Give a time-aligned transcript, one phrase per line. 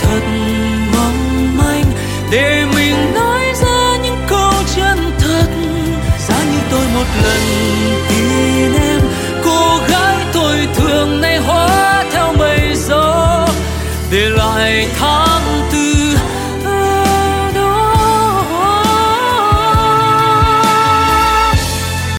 [0.00, 0.20] thật
[0.92, 1.84] mong manh
[2.30, 5.46] để mình nói ra những câu chân thật.
[6.28, 7.40] Giá như tôi một lần
[8.08, 9.00] tin em,
[9.44, 13.46] cô gái tôi thường nay hóa theo mây gió.
[14.10, 15.70] Để lại tháng